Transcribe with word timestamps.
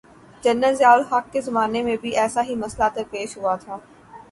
General 0.43 0.73
Zia 0.75 0.91
ul-Haq 0.91 1.31
کے 1.33 1.41
زمانے 1.41 1.83
میں 1.83 1.95
بھی 2.01 2.15
ایسا 2.17 2.43
ہی 2.43 2.55
مسئلہ 2.55 2.89
درپیش 2.95 3.37
ہوا 3.37 3.55
تھا۔ 3.55 3.77